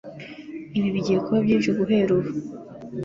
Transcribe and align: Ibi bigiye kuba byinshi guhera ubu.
Ibi 0.77 0.89
bigiye 0.95 1.19
kuba 1.25 1.39
byinshi 1.45 1.69
guhera 1.77 2.11
ubu. 2.17 2.31